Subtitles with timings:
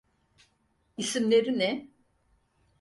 [0.97, 1.91] İsimleri ne?